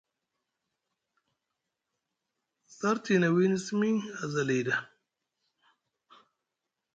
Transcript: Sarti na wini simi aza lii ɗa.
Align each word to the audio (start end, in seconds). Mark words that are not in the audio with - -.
Sarti 2.77 3.15
na 3.19 3.27
wini 3.35 3.57
simi 3.65 3.89
aza 4.23 4.41
lii 4.47 4.63
ɗa. 4.67 4.75